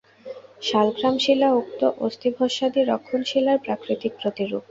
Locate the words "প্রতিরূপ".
4.21-4.59